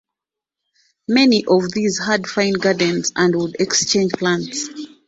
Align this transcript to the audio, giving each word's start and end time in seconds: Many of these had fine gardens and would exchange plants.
Many 1.07 1.45
of 1.45 1.71
these 1.73 1.99
had 1.99 2.25
fine 2.25 2.53
gardens 2.53 3.11
and 3.15 3.35
would 3.35 3.57
exchange 3.61 4.13
plants. 4.13 4.67